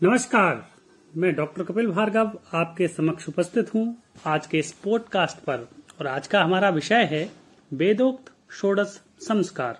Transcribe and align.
नमस्कार, 0.00 0.64
मैं 1.12 1.32
डॉक्टर 1.34 1.62
कपिल 1.62 1.86
भार्गव 1.86 2.30
आपके 2.54 2.86
समक्ष 2.88 3.28
उपस्थित 3.28 3.72
हूँ 3.74 3.84
आज 4.26 4.46
के 4.46 4.58
इस 4.58 4.72
पॉडकास्ट 4.74 5.38
पर। 5.40 5.66
और 6.00 6.06
आज 6.06 6.26
का 6.26 6.42
हमारा 6.42 6.68
विषय 6.68 7.04
है 7.10 7.22
वेदोक्त 7.70 8.32
षोडश 8.52 8.98
संस्कार। 9.20 9.78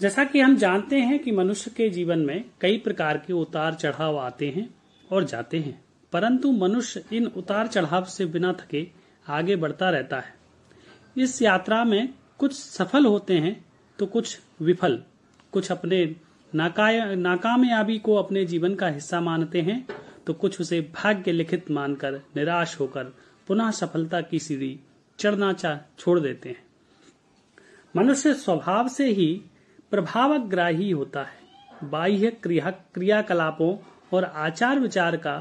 जैसा 0.00 0.24
कि 0.24 0.40
हम 0.40 0.56
जानते 0.56 1.00
हैं 1.00 1.18
कि 1.18 1.32
मनुष्य 1.32 1.70
के 1.70 1.88
जीवन 1.90 2.18
में 2.18 2.44
कई 2.60 2.78
प्रकार 2.78 3.18
के 3.18 3.32
उतार 3.32 3.74
चढ़ाव 3.74 4.18
आते 4.18 4.48
हैं 4.48 4.68
और 5.10 5.24
जाते 5.24 5.58
हैं, 5.58 5.78
परंतु 6.12 6.52
मनुष्य 6.54 7.04
इन 7.12 7.26
उतार 7.26 7.66
चढ़ाव 7.66 8.04
से 8.06 8.26
बिना 8.26 8.52
थके 8.52 8.86
आगे 9.26 9.56
बढ़ता 9.56 9.90
रहता 9.90 10.18
है। 10.18 10.34
इस 11.16 11.40
यात्रा 11.42 11.82
में 11.84 12.08
कुछ 12.38 12.54
सफल 12.54 13.06
होते 13.06 13.34
हैं 13.34 13.64
तो 13.98 14.06
कुछ 14.06 14.38
विफल, 14.62 15.02
कुछ 15.52 15.70
अपने 15.72 16.04
नाकामयाबी 16.56 17.98
को 17.98 18.14
अपने 18.14 18.44
जीवन 18.44 18.74
का 18.74 18.88
हिस्सा 18.88 19.20
मानते 19.20 19.60
हैं 19.60 19.86
तो 20.26 20.32
कुछ 20.34 20.60
उसे 20.60 20.80
भाग्य 20.94 21.32
लिखित 21.32 21.70
मानकर 21.70 22.20
निराश 22.36 22.78
होकर 22.80 23.12
पुनः 23.48 23.70
सफलता 23.70 24.20
की 24.20 24.38
सीढ़ी 24.38 24.78
चढ़ना 25.18 25.52
चाह 25.52 25.78
छोड़ 25.98 26.18
देते 26.20 26.48
हैं। 26.48 26.64
मनुष्य 27.94 28.32
स्वभाव 28.34 28.88
से 28.88 29.06
ही 29.08 29.28
प्रभावग्राही 29.90 30.90
होता 30.90 31.22
है। 31.22 31.88
बाह्य 31.90 32.30
क्रिया 32.42 32.70
क्रियाकलापों 32.94 33.76
और 34.12 34.24
आचार 34.24 34.78
विचार 34.78 35.16
का 35.16 35.36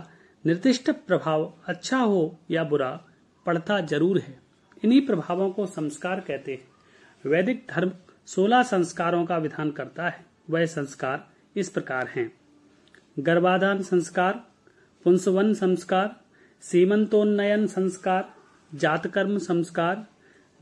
निर्दिष्ट 0.46 0.92
प्रभाव 1.08 1.52
अच्छा 1.68 1.98
हो 1.98 2.40
या 2.52 2.64
बुरा 2.64 2.90
पड़ता 3.46 3.80
ज़रूर 3.82 4.20
है। 4.20 4.38
इन्हीं 4.84 5.06
प्रभावों 5.08 5.50
को 5.50 5.66
संस्कार 5.66 6.20
कहते 6.20 6.52
हैं। 6.52 7.30
वैदिक 7.32 7.66
धर्म 7.70 7.92
सोलह 8.28 8.64
संस्कारों 8.64 9.26
का 9.26 9.38
विधान 9.38 9.72
करता 9.72 10.10
है। 10.10 10.25
वह 10.50 10.66
संस्कार 10.66 11.28
इस 11.56 11.70
प्रकार 11.70 12.08
हैं। 12.08 12.32
गर्भाधान 13.20 13.82
संस्कार, 13.82 14.44
पुंसवन 15.04 15.54
संस्कार, 15.54 16.16
सीमंतोन्नयन 16.62 17.68
संस्कार, 17.68 18.34
जातकर्म 18.76 19.38
संस्कार, 19.38 20.06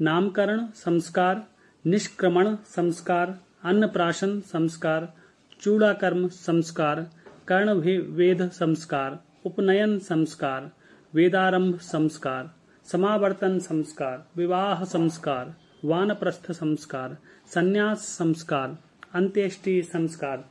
नामकरण 0.01 0.67
संस्कार, 0.75 1.47
निष्क्रमण 1.85 2.55
संस्कार, 2.55 3.39
अन्नप्राशन 3.63 4.39
संस्कार, 4.39 5.13
चूड़ाकर्म 5.61 6.27
संस्कार 6.27 7.07
कर्ण 7.47 7.73
वेद 8.15 8.49
संस्कार, 8.49 9.19
उपनयन 9.45 9.99
संस्कार, 9.99 10.71
वेदारंभ 11.13 11.79
संस्कार, 11.79 12.51
समावर्तन 12.85 13.59
संस्कार, 13.59 14.25
विवाह 14.37 14.83
संस्कार, 14.83 15.55
वानप्रस्थ 15.85 16.51
संस्कार, 16.51 17.17
संन्यास 17.47 17.99
संस्कार 17.99 18.77
अंत्येष्टि 19.13 19.81
संस्कार। 19.83 20.49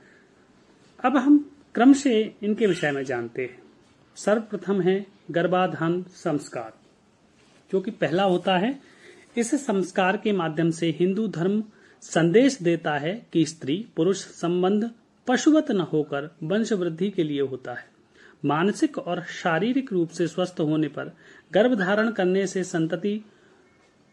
अब 1.05 1.17
हम 1.17 1.39
क्रम 1.75 1.93
से 1.93 2.35
इनके 2.43 2.67
विषय 2.67 2.91
में 2.91 3.05
जानते 3.05 3.43
हैं। 3.43 3.63
सर्वप्रथम 4.17 4.81
है 4.81 5.07
गर्भाधान 5.31 6.03
संस्कार, 6.03 6.73
जो 7.71 7.81
कि 7.81 7.91
पहला 7.91 8.23
होता 8.23 8.57
है। 8.59 8.81
इस 9.37 9.55
संस्कार 9.67 10.17
के 10.17 10.33
माध्यम 10.33 10.71
से 10.71 10.91
हिंदू 10.91 11.29
धर्म 11.29 11.63
संदेश 12.03 12.59
देता 12.63 12.97
है 12.99 13.27
कि 13.33 13.45
स्त्री 13.45 13.87
पुरुष 13.97 14.17
संबंध 14.17 14.91
पशुवत 15.27 15.71
न 15.71 15.81
होकर 15.81 16.31
वंश 16.43 16.73
वृद्धि 16.73 17.11
के 17.11 17.23
लिए 17.23 17.41
होता 17.41 17.75
है। 17.75 17.91
मानसिक 18.45 18.99
और 18.99 19.23
शारीरिक 19.23 19.93
रूप 19.93 20.11
से 20.11 20.27
स्वस्थ 20.27 20.61
होने 20.61 20.89
पर 20.89 21.13
गर्भ 21.53 21.79
धारण 21.79 22.11
करने 22.11 22.47
से 22.47 22.65
संतति 22.65 23.21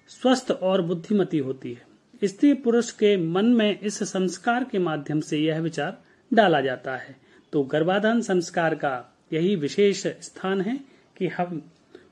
स्वस्थ 0.10 0.52
और 0.52 0.82
बुद्धिमती 0.82 1.38
होती 1.38 1.74
है। 1.74 1.89
स्त्री 2.22 2.54
पुरुष 2.54 2.92
के 2.92 3.16
मन 3.18 3.46
में 3.46 3.80
इस 3.80 3.98
संस्कार 4.04 4.64
के 4.64 4.80
माध्यम 4.80 5.20
से 5.20 5.38
यह 5.38 5.60
विचार 5.60 5.98
डाला 6.32 6.62
जाता 6.62 6.96
है। 6.96 7.16
तो 7.54 7.64
गर्भाधान 7.64 8.22
संस्कार 8.22 8.76
का 8.76 8.92
यही 9.34 9.56
विशेष 9.56 10.06
स्थान 10.08 10.62
है 10.62 10.80
कि 11.18 11.28
हम 11.28 11.62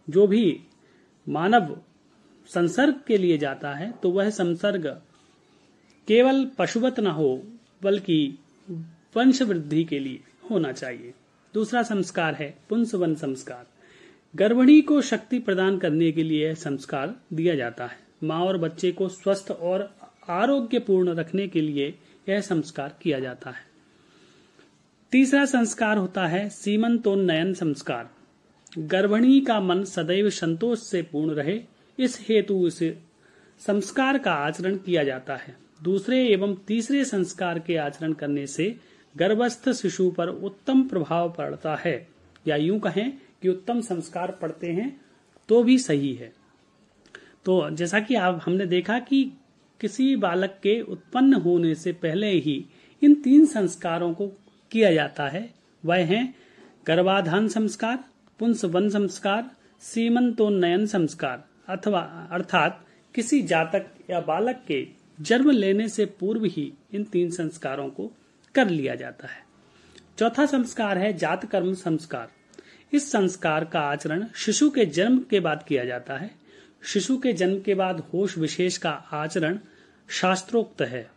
जो 0.09 0.27
भी 0.27 0.59
मानव 1.27 1.77
संसर्ग 2.49 3.01
के 3.07 3.17
लिए 3.17 3.37
जाता 3.37 3.73
है 3.73 3.91
तो 3.91 4.09
वह 4.09 4.29
संसर्ग 4.29 4.87
केवल 6.07 6.45
पशुवत 6.57 6.99
न 6.99 7.07
हो, 7.07 7.43
बल्कि 7.81 8.37
वंश 9.15 9.41
वृद्धि 9.41 9.83
के 9.83 9.99
लिए 9.99 10.19
होना 10.51 10.71
चाहिए। 10.71 11.13
दूसरा 11.53 11.83
संस्कार 11.83 12.35
है 12.35 12.53
पुंसवन 12.69 13.15
संस्कार। 13.15 13.65
गर्भिणी 14.33 14.81
को 14.81 15.01
शक्ति 15.01 15.39
प्रदान 15.39 15.77
करने 15.77 16.11
के 16.11 16.23
लिए 16.23 16.53
संस्कार 16.55 17.15
दिया 17.33 17.55
जाता 17.55 17.85
है। 17.85 17.99
माँ 18.23 18.39
और 18.39 18.57
बच्चे 18.57 18.91
को 18.91 19.07
स्वस्थ 19.09 19.51
और 19.51 19.89
आरोग्यपूर्ण 20.29 21.09
रखने 21.09 21.47
के 21.47 21.61
लिए 21.61 21.97
यह 22.29 22.41
संस्कार 22.41 22.95
किया 23.01 23.19
जाता 23.19 23.49
है। 23.49 23.65
तीसरा 25.11 25.45
संस्कार 25.45 25.97
होता 25.97 26.27
है 26.27 26.49
सीमंतोन्नयन 26.49 27.53
संस्कार। 27.53 28.09
गर्भिणी 28.77 29.39
का 29.41 29.59
मन 29.59 29.83
सदैव 29.83 30.29
संतोष 30.29 30.79
से 30.79 31.01
पूर्ण 31.01 31.31
रहे, 31.31 31.61
इस 31.99 32.25
हेतु 32.29 32.67
इस 32.67 32.79
संस्कार 33.59 34.17
का 34.17 34.31
आचरण 34.31 34.77
किया 34.77 35.03
जाता 35.03 35.35
है। 35.35 35.57
दूसरे 35.83 36.27
एवं 36.27 36.55
तीसरे 36.55 37.05
संस्कार 37.05 37.59
के 37.59 37.75
आचरण 37.75 38.13
करने 38.13 38.47
से 38.47 38.75
गर्भस्थ 39.17 39.69
शिशु 39.69 40.09
पर 40.11 40.27
उत्तम 40.27 40.83
प्रभाव 40.83 41.31
पड़ता 41.31 41.75
है। 41.75 42.07
या 42.47 42.55
यूँ 42.55 42.79
कहें 42.79 43.17
कि 43.41 43.49
उत्तम 43.49 43.81
संस्कार 43.81 44.31
पड़ते 44.31 44.67
हैं 44.67 45.01
तो 45.49 45.63
भी 45.63 45.77
सही 45.77 46.13
है। 46.13 46.33
तो 47.45 47.69
जैसा 47.69 47.99
कि 47.99 48.15
आप 48.15 48.41
हमने 48.45 48.65
देखा 48.65 48.99
कि 48.99 49.31
किसी 49.81 50.15
बालक 50.15 50.49
के 50.49 50.81
उत्पन्न 50.81 51.33
होने 51.33 51.75
से 51.75 51.91
पहले 51.91 52.31
ही 52.31 52.65
इन 53.03 53.15
तीन 53.15 53.45
संस्कारों 53.45 54.13
को 54.13 54.27
किया 54.71 54.93
जाता 54.93 55.27
है। 55.27 55.53
वह 55.85 55.95
हैं 55.95 56.35
गर्भाधान 56.87 57.47
संस्कार, 57.47 58.03
पुंस 58.39 58.65
वन 58.65 58.89
संस्कार, 58.89 59.51
सीमंतोन्नयन 59.79 60.85
संस्कार, 60.85 61.43
अथवा 61.69 62.27
अर्थात 62.31 62.85
किसी 63.15 63.41
जातक 63.41 63.85
या 64.09 64.19
बालक 64.19 64.63
के 64.67 64.87
जन्म 65.21 65.49
लेने 65.49 65.89
से 65.89 66.05
पूर्व 66.05 66.45
ही 66.45 66.73
इन 66.93 67.03
तीन 67.03 67.31
संस्कारों 67.31 67.89
को 67.89 68.11
कर 68.55 68.69
लिया 68.69 68.95
जाता 68.95 69.27
है। 69.27 69.43
चौथा 70.19 70.45
संस्कार 70.45 70.97
है 70.97 71.13
जात 71.13 71.45
कर्म 71.45 71.73
संस्कार। 71.73 72.31
इस 72.93 73.11
संस्कार 73.11 73.65
का 73.65 73.79
आचरण 73.79 74.25
शिशु 74.35 74.69
के 74.69 74.85
जन्म 74.85 75.19
के 75.29 75.39
बाद 75.39 75.65
किया 75.67 75.85
जाता 75.85 76.17
है। 76.17 76.46
शिशु 76.87 77.17
के 77.17 77.33
जन्म 77.33 77.59
के 77.59 77.75
बाद 77.75 77.99
होश 77.99 78.37
विशेष 78.37 78.77
का 78.77 78.89
आचरण 78.89 79.59
शास्त्रोक्त 80.09 80.81
है। 80.81 81.11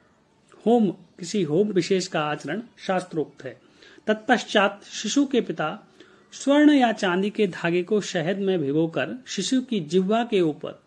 होम, 0.66 0.91
किसी 0.91 1.42
होम 1.42 1.69
विशेष 1.69 2.06
का 2.06 2.20
आचरण 2.20 2.62
शास्त्रोक्त 2.78 3.44
है। 3.44 3.60
तत्पश्चात 4.06 4.84
शिशु 4.84 5.26
के 5.26 5.41
पिता 5.41 5.88
स्वर्ण 6.32 6.70
या 6.70 6.92
चांदी 6.92 7.31
के 7.31 7.47
धागे 7.47 7.82
को 7.82 8.00
शहद 8.00 8.38
में 8.38 8.58
भिगोकर 8.58 9.25
शिशु 9.26 9.60
की 9.60 9.81
जिह्वा 9.81 10.25
के 10.25 10.41
ऊपर 10.41 10.82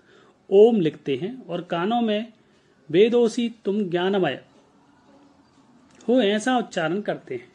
ओम 0.50 0.82
लिखते 0.82 1.16
हैं 1.16 1.46
और 1.46 1.62
कानों 1.62 2.02
में, 2.02 2.34
वेदोसी 2.90 3.56
तुम 3.66 3.90
ज्ञानमय। 3.90 4.44
हो 6.08 6.22
ऐसा 6.22 6.58
उच्चारण 6.58 7.02
करते 7.02 7.36
हैं। 7.36 7.52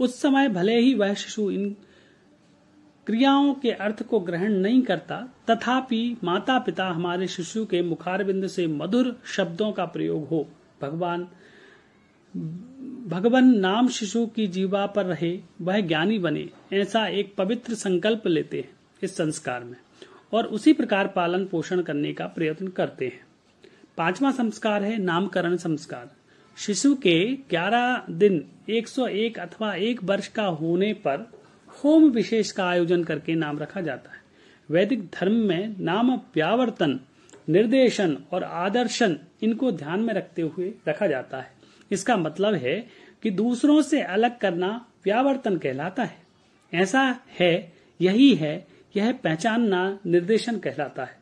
उस 0.00 0.20
समय 0.20 0.48
भले 0.48 0.78
ही 0.78 0.94
वह 0.94 1.14
शिशु 1.14 1.50
इन 1.50 1.76
क्रियाओं 3.06 3.54
के 3.54 3.70
अर्थ 3.70 4.02
को 4.02 4.20
ग्रहण 4.20 4.52
नहीं 4.52 4.82
करता, 4.82 5.34
तथापि 5.50 6.16
माता 6.24 6.58
पिता 6.58 6.86
हमारे 6.86 7.26
शिशु 7.26 7.64
के 7.66 7.82
मुखारबिंद 7.82 8.46
से 8.46 8.66
मधुर 8.66 9.20
शब्दों 9.24 9.72
का 9.72 9.84
प्रयोग 9.84 10.28
हो। 10.28 10.48
भगवान 10.82 11.28
भगवान 13.06 13.58
नाम 13.58 13.88
शिशु 13.88 14.26
की 14.26 14.46
जीवा 14.46 14.86
पर 14.86 15.06
रहे, 15.06 15.40
वह 15.60 15.80
ज्ञानी 15.80 16.18
बने, 16.18 16.48
ऐसा 16.72 17.06
एक 17.06 17.34
पवित्र 17.36 17.74
संकल्प 17.74 18.26
लेते 18.26 18.60
हैं 18.60 18.70
इस 19.02 19.16
संस्कार 19.16 19.64
में 19.64 19.76
और 20.32 20.46
उसी 20.46 20.72
प्रकार 20.72 21.06
पालन 21.06 21.44
पोषण 21.44 21.82
करने 21.82 22.12
का 22.12 22.26
प्रयत्न 22.26 22.68
करते 22.68 23.06
हैं। 23.06 23.26
पांचवा 23.96 24.30
संस्कार 24.30 24.82
है 24.82 24.98
नामकरण 24.98 25.56
संस्कार। 25.56 26.10
शिशु 26.56 26.94
के 26.94 27.36
11 27.50 28.04
दिन 28.10 28.44
101 28.68 29.38
अथवा 29.38 29.74
एक 29.74 30.04
वर्ष 30.04 30.28
का 30.28 30.44
होने 30.44 30.92
पर 30.92 31.41
होम 31.72 32.10
विशेष 32.10 32.50
का 32.50 32.66
आयोजन 32.66 33.04
करके 33.04 33.34
नाम 33.34 33.58
रखा 33.58 33.80
जाता 33.80 34.10
है। 34.10 34.22
वैदिक 34.70 35.06
धर्म 35.06 35.32
में 35.32 35.76
नाम 35.80 36.16
व्यावर्तन, 36.16 37.00
निर्देशन 37.48 38.18
और 38.32 38.44
आदर्शन 38.44 39.18
इनको 39.42 39.72
ध्यान 39.72 40.00
में 40.00 40.14
रखते 40.14 40.42
हुए 40.42 40.74
रखा 40.88 41.06
जाता 41.06 41.40
है। 41.40 41.52
इसका 41.90 42.16
मतलब 42.16 42.54
है 42.54 42.86
कि 43.22 43.30
दूसरों 43.30 43.82
से 43.82 44.02
अलग 44.02 44.38
करना 44.38 44.86
व्यावर्तन 45.04 45.56
कहलाता 45.56 46.04
है। 46.04 46.16
ऐसा 46.74 47.20
है, 47.40 47.72
यही 48.00 48.34
है, 48.34 48.66
यह 48.96 49.12
पहचानना, 49.12 49.98
निर्देशन 50.06 50.58
कहलाता 50.58 51.04
है। 51.04 51.16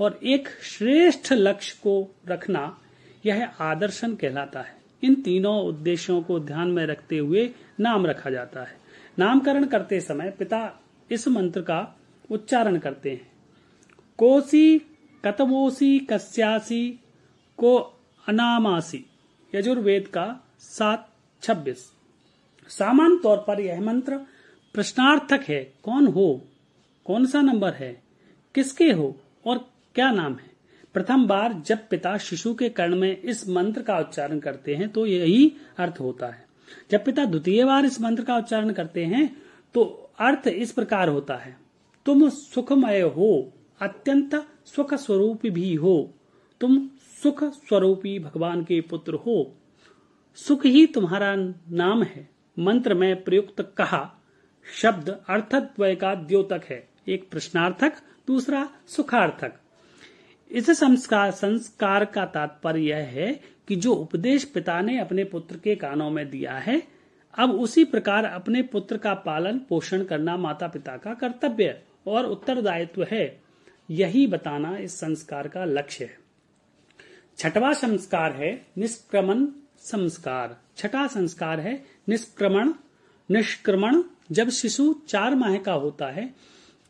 और 0.00 0.20
एक 0.24 0.48
श्रेष्ठ 0.48 1.32
लक्ष्य 1.32 1.76
को 1.82 2.14
रखना 2.28 2.78
यह 3.26 3.46
आदर्शन 3.60 4.14
कहलाता 4.14 4.60
है। 4.60 4.76
इन 5.02 5.14
तीनों 5.14 5.62
उद्देश्यों 5.62 6.22
को 6.22 6.40
ध्यान 6.40 6.68
में 6.68 6.86
रखते 6.86 7.18
हुए 7.18 7.50
नाम 7.80 8.06
रखा 8.06 8.30
जाता 8.30 8.60
है। 8.60 8.85
नामकरण 9.18 9.66
करते 9.66 10.00
समय 10.00 10.30
पिता 10.30 10.80
इस 11.10 11.28
मंत्र 11.28 11.60
का 11.60 12.00
उच्चारण 12.30 12.78
करते 12.78 13.10
हैं। 13.10 13.32
कोसी 14.18 14.78
कतमोसी 15.24 15.98
कस्यासी, 15.98 17.00
को 17.56 17.76
अनामासी, 18.28 19.06
यजुर्वेद 19.54 20.08
का 20.08 20.48
सात 20.58 21.12
छब्बीस। 21.42 21.92
सामान्य 22.68 23.20
तौर 23.22 23.36
पर 23.36 23.60
यह 23.60 23.80
मंत्र 23.80 24.18
प्रश्नार्थक 24.74 25.44
है। 25.48 25.74
कौन 25.82 26.06
हो? 26.06 26.48
कौन 27.04 27.26
सा 27.26 27.40
नंबर 27.40 27.72
है? 27.72 28.02
किसके 28.54 28.92
हो? 28.92 29.20
और 29.46 29.58
क्या 29.94 30.10
नाम 30.10 30.32
है? 30.32 30.50
प्रथम 30.94 31.26
बार 31.26 31.52
जब 31.52 31.88
पिता 31.88 32.18
शिशु 32.18 32.54
के 32.54 32.68
कर्ण 32.68 32.96
में 32.96 33.20
इस 33.22 33.48
मंत्र 33.48 33.82
का 33.82 33.98
उच्चारण 33.98 34.38
करते 34.38 34.74
हैं 34.74 34.88
तो 34.88 35.06
यही 35.06 35.56
अर्थ 35.78 36.00
होता 36.00 36.26
है। 36.26 36.45
जब 36.90 37.04
पिता 37.04 37.24
द्वितीय 37.24 37.64
बार 37.64 37.84
इस 37.84 38.00
मंत्र 38.00 38.24
का 38.24 38.36
उच्चारण 38.36 38.72
करते 38.72 39.04
हैं 39.04 39.26
तो 39.74 39.82
अर्थ 40.18 40.46
इस 40.48 40.72
प्रकार 40.72 41.08
होता 41.08 41.34
है। 41.34 41.56
तुम 42.06 42.28
सुखमय 42.28 43.00
हो, 43.00 43.52
अत्यंत 43.80 44.34
सुख 44.66 44.94
स्वरूप 44.94 45.46
भी 45.46 45.74
हो। 45.74 46.14
तुम 46.60 46.88
सुख 47.22 47.42
स्वरूपी 47.44 48.18
भगवान 48.18 48.62
के 48.64 48.80
पुत्र 48.80 49.14
हो। 49.16 49.56
सुख 50.38 50.64
ही 50.66 50.86
तुम्हारा 50.86 51.34
नाम 51.70 52.02
है, 52.02 52.28
मंत्र 52.56 52.94
में 52.94 53.24
प्रयुक्त 53.24 53.60
कहा। 53.78 54.10
शब्द 54.66 55.08
अर्थद्वय 55.28 55.94
का 55.94 56.14
द्योतक 56.14 56.62
है, 56.64 56.88
एक 57.08 57.30
प्रश्नार्थक, 57.30 57.92
दूसरा 58.26 58.68
सुखार्थक। 58.86 59.54
इस 60.50 60.70
संस्कार 60.70 61.30
संस्कार 61.30 62.04
का 62.04 62.24
तात्पर्य 62.26 62.80
यह 62.80 62.96
है 62.96 63.32
कि 63.68 63.76
जो 63.76 63.92
उपदेश 63.92 64.44
पिता 64.44 64.80
ने 64.80 64.98
अपने 65.00 65.24
पुत्र 65.24 65.56
के 65.56 65.74
कानों 65.74 66.10
में 66.10 66.28
दिया 66.30 66.52
है, 66.52 66.82
अब 67.34 67.50
उसी 67.52 67.84
प्रकार 67.84 68.24
अपने 68.24 68.62
पुत्र 68.62 68.96
का 68.96 69.14
पालन 69.16 69.58
पोषण 69.58 70.04
करना 70.04 70.36
माता 70.36 70.68
पिता 70.68 70.96
का 70.96 71.14
कर्तव्य 71.14 71.80
और 72.06 72.26
उत्तरदायित्व 72.26 73.06
है। 73.10 73.40
यही 73.90 74.26
बताना 74.26 74.76
इस 74.76 74.98
संस्कार 75.00 75.48
का 75.48 75.64
लक्ष्य 75.64 76.04
है। 76.04 76.18
छठवा 77.38 77.72
संस्कार 77.72 78.32
है 78.32 78.50
निष्क्रमण 78.78 79.46
संस्कार। 79.80 80.56
छठा 80.76 81.06
संस्कार 81.06 81.60
है 81.60 81.82
निष्क्रमण 82.08 82.72
निष्क्रमण। 83.30 84.02
जब 84.32 84.48
शिशु 84.50 84.94
चार 85.08 85.34
माह 85.34 85.56
का 85.56 85.72
होता 85.72 86.06
है 86.06 86.34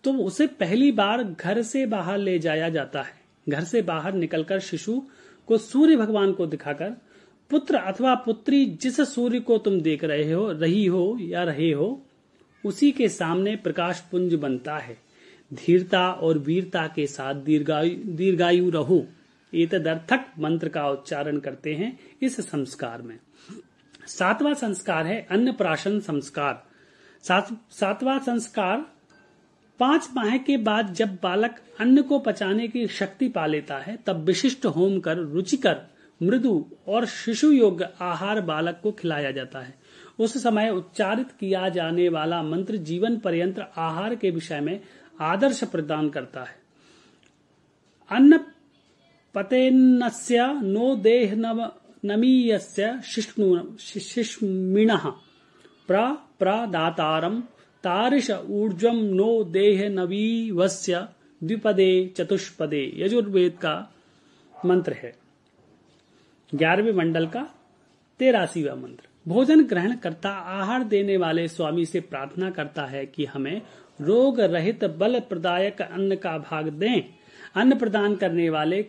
तो 0.05 0.13
उसे 0.17 0.47
पहली 0.47 0.91
बार 0.93 1.23
घर 1.25 1.63
से 1.63 1.85
बाहर 1.87 2.19
ले 2.19 2.39
जाया 2.39 2.69
जाता 2.69 3.03
है। 3.03 3.15
घर 3.49 3.65
से 3.65 3.83
बाहर 3.83 4.13
निकलकर 4.13 4.61
शिशु 4.61 5.03
को 5.47 5.59
सूर्य 5.59 5.97
भगवान 5.97 6.33
को 6.33 6.47
दिखाकर 6.47 6.91
पुत्र 7.51 7.75
अथवा 7.75 8.15
पुत्री 8.15 8.67
जिस 8.67 9.01
सूर्य 9.01 9.41
को 9.41 9.59
तुम 9.59 9.81
देख 9.81 10.05
रहे 10.05 10.33
हो 10.33 10.53
रही 10.53 10.87
हो 10.87 11.19
या 11.21 11.43
रहे 11.43 11.73
हो 11.73 12.03
उसी 12.65 12.93
के 12.93 13.09
सामने 13.09 13.57
प्रकाश 13.57 14.01
पुंज 14.01 14.35
बनता 14.35 14.79
है। 14.79 14.99
धीरता 15.55 16.13
और 16.13 16.39
वीरता 16.39 16.87
के 16.87 17.07
साथ 17.07 17.35
दीर्घायु 17.35 17.95
दीर्घायु 18.07 18.71
रहो। 18.71 19.07
तदर्थक 19.55 20.27
मंत्र 20.39 20.69
का 20.69 20.89
उच्चारण 20.91 21.39
करते 21.39 21.75
हैं 21.75 21.99
इस 22.23 22.41
संस्कार 22.41 23.03
में। 23.03 23.19
सातवां 24.07 24.55
संस्कार 24.55 25.07
है 25.07 25.27
अन्न 25.31 25.53
प्राशन 25.53 26.01
संस्कार। 26.01 26.67
सात, 27.23 27.49
सातवां 27.71 28.19
संस्कार 28.19 28.85
पाँच 29.79 30.09
माह 30.17 30.37
के 30.37 30.57
बाद 30.57 30.93
जब 30.95 31.19
बालक 31.23 31.61
अन्न 31.81 32.03
को 32.03 32.19
पचाने 32.19 32.69
की 32.69 32.87
शक्ति 32.87 33.29
पा 33.29 33.47
लेता 33.47 33.79
है, 33.79 33.99
तब 34.07 34.17
विशिष्ट 34.17 34.67
होम 34.67 34.99
कर, 35.01 35.17
रुचिकर, 35.17 35.81
मृदु 36.23 36.65
और 36.89 37.07
शिशु 37.07 37.51
योग्य 37.53 37.89
आहार 38.01 38.41
बालक 38.41 38.81
को 38.83 38.93
खिलाया 38.93 39.31
जाता 39.31 39.59
है। 39.59 39.75
उस 40.19 40.43
समय 40.43 40.71
उच्चारित 40.71 41.31
किया 41.41 41.69
जाने 41.69 42.09
वाला 42.09 42.43
मंत्र 42.43 42.77
जीवन 42.77 43.17
पर्यंत 43.19 43.59
आहार 43.77 44.15
के 44.15 44.31
विषय 44.31 44.61
में 44.61 44.81
आदर्श 45.21 45.65
प्रदान 45.65 46.09
करता 46.09 46.41
है। 46.41 46.57
अन्न 48.11 48.39
पतेन्नस्य 49.35 50.37
नो 50.63 50.95
देह 50.97 51.35
नमीयस्य 52.05 53.01
शिष्मिण 53.05 54.97
प्र 55.89 56.07
प्रदातारम 56.39 57.43
तारिश 57.87 58.31
ऊर्जम 58.31 58.97
नो 58.97 59.45
देह 59.45 59.89
नवी 59.89 59.91
नवीवस्य 59.91 61.09
द्विपदे 61.45 62.15
चतुष्पदे। 62.17 62.93
यजुर्वेद 62.97 63.53
का 63.53 63.95
मंत्र 64.67 64.93
है। 64.93 65.17
ग्यारहवें 66.55 66.93
मंडल 66.93 67.27
का 67.27 67.55
तेरासीवा 68.19 68.75
मंत्र। 68.75 69.09
भोजन 69.29 69.65
ग्रहण 69.65 69.97
करता, 69.97 70.31
आहार 70.31 70.85
देने 70.85 71.17
वाले 71.17 71.49
स्वामी 71.49 71.87
से 71.87 72.01
प्रार्थना 72.01 72.51
करता 72.51 72.87
है 72.87 73.07
कि 73.07 73.25
हमें 73.25 73.63
रोग 74.01 74.41
रहित 74.41 74.85
बल 74.85 75.21
प्रदायक 75.21 75.83
अन्न 75.83 76.17
का 76.17 76.39
भाग 76.39 76.69
दें। 76.69 77.03
अन्न 77.57 77.79
प्रदान 77.79 78.17
करने 78.17 78.51
वाले 78.51 78.83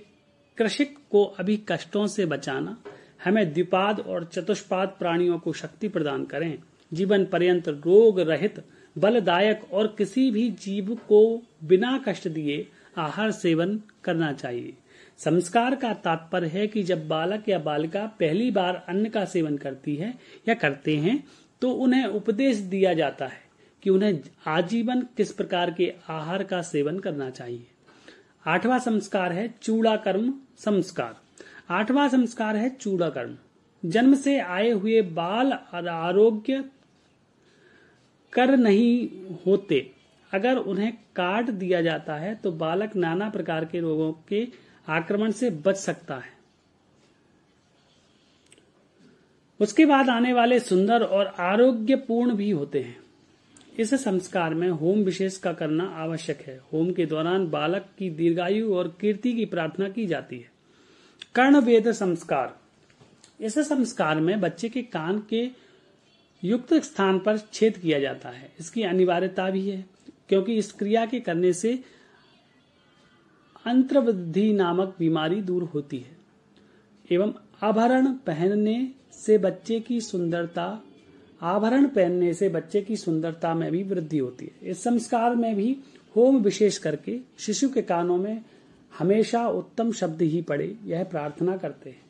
कृषिक 0.58 0.98
को 1.12 1.24
अभी 1.24 1.58
कष्टों 1.58 2.08
से 2.08 2.26
बचाना, 2.26 2.78
हमें 3.26 3.54
द्विपाद 3.54 4.00
और 4.00 4.24
चतुष्पाद 4.24 4.96
प्राणियों 5.00 5.40
को 5.40 5.54
शक्ति 5.54 5.88
प्रदान 5.88 6.26
करें। 6.26 6.60
जीवन 6.94 7.26
पर्यंत 7.26 7.68
रोग 7.68 8.20
रहित 8.20 8.64
बलदायक 8.98 9.62
और 9.74 9.88
किसी 9.98 10.30
भी 10.32 10.50
जीव 10.62 10.94
को 11.08 11.22
बिना 11.64 11.98
कष्ट 12.08 12.28
दिए 12.28 12.68
आहार 12.98 13.32
सेवन 13.32 13.80
करना 14.04 14.32
चाहिए। 14.34 14.74
संस्कार 15.20 15.76
का 15.76 15.94
तात्पर्य 15.94 16.48
है 16.48 16.68
कि 16.68 16.84
जब 16.84 17.08
बालक 17.08 17.50
या 17.50 17.60
बालिका 17.60 18.06
पहली 18.20 18.50
बार 18.52 18.84
अन्न 18.90 19.10
का 19.10 19.26
सेवन 19.26 19.58
करती 19.58 19.96
है 19.96 20.14
या 20.48 20.54
करते 20.54 20.96
हैं 20.98 21.24
तो 21.62 21.72
उन्हें 21.74 22.06
उपदेश 22.06 22.58
दिया 22.68 22.94
जाता 22.94 23.26
है 23.26 23.46
कि 23.84 23.90
उन्हें 23.90 24.20
आजीवन 24.48 25.02
किस 25.18 25.32
प्रकार 25.32 25.72
के 25.72 25.94
आहार 26.10 26.44
का 26.44 26.62
सेवन 26.62 27.00
करना 27.00 27.30
चाहिए। 27.30 27.66
आठवां 28.46 28.80
संस्कार 28.80 29.32
है 29.32 29.48
चूड़ा 29.62 29.96
कर्म 29.98 30.34
संस्कार। 30.58 31.16
आठवां 31.70 32.08
संस्कार 32.10 32.56
है 32.56 32.70
चूड़ा 32.72 33.10
कर्म 33.10 33.36
जन्म 33.84 34.16
से 34.16 34.40
आए 34.40 34.70
हुए 34.72 35.02
बाल 35.02 35.54
आरोग्य 35.74 36.64
कर 38.38 38.56
नहीं 38.58 39.10
होते। 39.46 39.80
अगर 40.32 40.58
उन्हें 40.58 40.92
काट 41.16 41.50
दिया 41.50 41.82
जाता 41.82 42.16
है 42.16 42.34
तो 42.36 42.52
बालक 42.54 42.96
नाना 42.96 43.30
प्रकार 43.30 43.66
के 43.66 43.80
रोगों 43.80 44.12
के 44.30 44.48
आक्रमण 44.88 45.32
से 45.32 45.50
बच 45.50 45.76
सकता 45.76 46.16
है। 46.16 46.36
उसके 49.60 49.86
बाद 49.86 50.10
आने 50.10 50.34
वाले 50.34 50.60
सुंदर 50.60 51.04
और 51.04 51.28
आरोग्यपूर्ण 51.40 52.36
भी 52.36 52.50
होते 52.52 52.80
हैं। 52.80 52.98
इस 53.80 53.94
संस्कार 53.94 54.54
में 54.54 54.70
होम 54.70 55.00
विशेष 55.00 55.38
का 55.38 55.54
करना 55.54 55.84
आवश्यक 55.98 56.42
है। 56.42 56.60
होम 56.74 56.92
के 56.92 57.06
दौरान 57.06 57.48
बालक 57.50 57.86
की 58.00 58.10
दीर्घायु 58.10 58.74
और 58.76 58.88
कीर्ति 59.02 59.34
की 59.34 59.46
प्रार्थना 59.46 59.90
की 59.90 60.06
जाती 60.06 60.40
है। 60.40 60.52
कर्ण 61.36 61.62
वेद 61.62 61.92
संस्कार। 61.92 62.56
इस 63.40 63.58
संस्कार 63.60 64.20
में 64.20 64.40
बच्चे 64.42 64.70
के 64.70 64.82
कान 64.84 65.20
के 65.30 65.46
युक्त 66.44 66.74
स्थान 66.74 67.20
पर 67.20 67.38
छेद 67.38 67.78
किया 67.78 68.00
जाता 68.00 68.30
है। 68.30 68.52
इसकी 68.60 68.84
अनिवार्यता 68.84 69.50
भी 69.50 69.70
है, 69.70 69.86
क्योंकि 70.30 70.56
इस 70.56 70.72
क्रिया 70.72 71.06
के 71.06 71.20
करने 71.20 71.54
से 71.54 71.80
अंतर्वृद्धि 73.66 74.54
नामक 74.54 74.96
बीमारी 75.00 75.42
दूर 75.42 75.64
होती 75.64 75.98
है। 75.98 76.18
एवं 77.12 77.34
आभरण 77.64 78.08
पहनने 78.08 78.92
से 79.14 79.38
बच्चे 79.38 79.80
की 79.80 80.02
सुंदरता, 80.02 80.84
आभरण 81.42 81.88
पहनने 81.88 82.34
से 82.34 82.50
बच्चे 82.50 82.82
की 82.82 82.96
सुंदरता 82.96 83.54
में 83.54 83.72
भी 83.72 83.84
वृद्धि 83.84 84.18
होती 84.18 84.46
है। 84.46 84.70
इस 84.70 84.84
संस्कार 84.84 85.36
में 85.36 85.56
भी 85.56 85.78
होम 86.16 86.38
विशेष 86.38 86.78
करके 86.78 87.20
शिशु 87.40 87.70
के 87.70 87.82
कानों 87.82 88.18
में 88.18 88.42
हमेशा 89.00 89.48
उत्तम 89.48 89.92
शब्द 89.92 90.22
ही 90.22 90.42
पड़े, 90.42 90.76
यह 90.86 91.04
प्रार्थना 91.04 91.58
करते 91.58 91.90
हैं। 91.90 92.02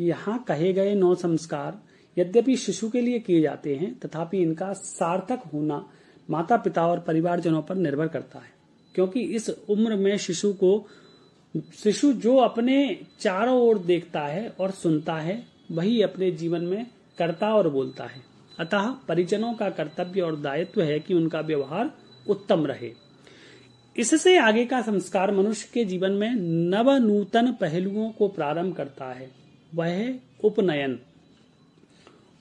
यहाँ 0.00 0.44
कहे 0.48 0.72
गए 0.72 0.94
नौ 0.94 1.14
संस्कार 1.14 1.80
यद्यपि 2.18 2.56
शिशु 2.56 2.90
के 2.90 3.00
लिए 3.00 3.18
किए 3.18 3.40
जाते 3.40 3.74
हैं, 3.74 3.98
तथापि 3.98 4.38
इनका 4.38 4.72
सार्थक 4.72 5.40
होना 5.54 5.88
माता 6.30 6.56
पिता 6.56 6.86
और 6.86 7.00
परिवारजनों 7.00 7.62
पर 7.62 7.74
निर्भर 7.74 8.08
करता 8.08 8.38
है। 8.38 8.52
क्योंकि 8.94 9.20
इस 9.20 9.48
उम्र 9.48 9.96
में 9.96 10.16
शिशु 10.16 10.52
को, 10.52 10.88
शिशु 11.56 12.12
जो 12.12 12.36
अपने 12.36 13.00
चारों 13.20 13.60
ओर 13.60 13.78
देखता 13.78 14.20
है 14.20 14.48
और 14.48 14.70
सुनता 14.70 15.14
है, 15.14 15.46
वही 15.70 16.02
अपने 16.02 16.30
जीवन 16.30 16.60
में 16.60 16.86
करता 17.18 17.54
और 17.54 17.68
बोलता 17.68 18.04
है। 18.04 18.22
अतः 18.58 18.90
परिजनों 18.90 19.54
का 19.54 19.70
कर्तव्य 19.70 20.20
और 20.20 20.40
दायित्व 20.40 20.82
है 20.82 21.00
कि 21.00 21.14
उनका 21.14 21.40
व्यवहार 21.40 21.90
उत्तम 22.28 22.66
रहे। 22.66 22.92
इससे 23.96 24.38
आगे 24.38 24.64
का 24.64 24.82
संस्कार 24.82 25.34
मनुष्य 25.34 25.70
के 25.74 25.84
जीवन 25.84 26.10
में 26.10 26.34
नव 26.70 26.90
नूतन 26.90 27.52
पहलुओं 27.52 28.10
को 28.10 28.28
प्रारंभ 28.28 28.76
करता 28.76 29.04
है। 29.04 29.30
वह 29.74 30.14
उपनयन। 30.44 31.00